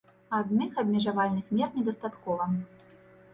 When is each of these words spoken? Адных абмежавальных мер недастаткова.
Адных 0.37 0.79
абмежавальных 0.83 1.45
мер 1.59 1.69
недастаткова. 1.81 2.49